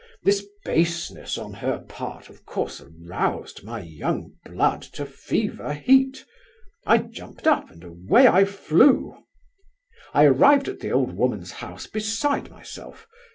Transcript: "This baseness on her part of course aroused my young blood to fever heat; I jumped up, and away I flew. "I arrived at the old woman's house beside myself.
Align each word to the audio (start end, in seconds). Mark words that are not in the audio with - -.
"This 0.23 0.43
baseness 0.65 1.37
on 1.37 1.53
her 1.53 1.77
part 1.77 2.27
of 2.27 2.43
course 2.43 2.81
aroused 2.81 3.63
my 3.63 3.81
young 3.81 4.33
blood 4.43 4.81
to 4.97 5.05
fever 5.05 5.75
heat; 5.75 6.25
I 6.87 6.97
jumped 6.97 7.45
up, 7.45 7.69
and 7.69 7.83
away 7.83 8.27
I 8.27 8.45
flew. 8.45 9.15
"I 10.11 10.23
arrived 10.25 10.67
at 10.67 10.79
the 10.79 10.89
old 10.91 11.13
woman's 11.15 11.51
house 11.51 11.85
beside 11.85 12.49
myself. 12.49 13.05